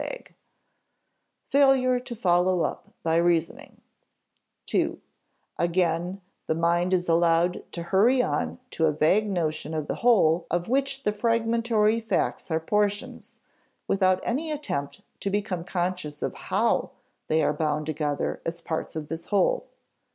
[Sidenote: 0.01 0.27
Failure 1.49 1.99
to 1.99 2.15
follow 2.15 2.61
up 2.61 2.91
by 3.03 3.17
reasoning] 3.17 3.81
(ii) 4.73 4.99
Again, 5.59 6.21
the 6.47 6.55
mind 6.55 6.91
is 6.91 7.07
allowed 7.07 7.71
to 7.73 7.83
hurry 7.83 8.19
on 8.19 8.57
to 8.71 8.87
a 8.87 8.91
vague 8.91 9.29
notion 9.29 9.75
of 9.75 9.85
the 9.87 9.97
whole 9.97 10.47
of 10.49 10.67
which 10.67 11.03
the 11.03 11.13
fragmentary 11.13 11.99
facts 12.01 12.49
are 12.49 12.59
portions, 12.59 13.41
without 13.87 14.19
any 14.23 14.49
attempt 14.49 15.01
to 15.19 15.29
become 15.29 15.63
conscious 15.63 16.23
of 16.23 16.33
how 16.33 16.89
they 17.27 17.43
are 17.43 17.53
bound 17.53 17.85
together 17.85 18.41
as 18.43 18.59
parts 18.59 18.95
of 18.95 19.07
this 19.07 19.27
whole. 19.27 19.67